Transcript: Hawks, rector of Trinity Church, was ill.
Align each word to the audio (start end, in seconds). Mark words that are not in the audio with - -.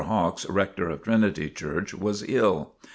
Hawks, 0.05 0.49
rector 0.49 0.89
of 0.89 1.03
Trinity 1.03 1.47
Church, 1.47 1.93
was 1.93 2.23
ill. 2.27 2.73